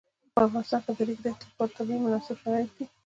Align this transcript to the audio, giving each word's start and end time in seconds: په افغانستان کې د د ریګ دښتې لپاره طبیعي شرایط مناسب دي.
په 0.33 0.39
افغانستان 0.47 0.79
کې 0.83 0.91
د 0.95 0.97
د 0.97 0.99
ریګ 1.07 1.19
دښتې 1.25 1.45
لپاره 1.49 1.73
طبیعي 1.77 1.97
شرایط 2.25 2.39
مناسب 2.43 2.69
دي. 2.77 2.85